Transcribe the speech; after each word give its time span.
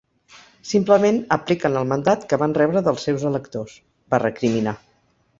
Simplement 0.67 1.17
apliquen 1.35 1.75
el 1.81 1.85
mandat 1.91 2.25
que 2.31 2.39
van 2.43 2.55
rebre 2.59 2.81
dels 2.87 3.05
seus 3.09 3.25
electors, 3.33 3.75
va 4.15 4.21
recriminar. 4.25 4.75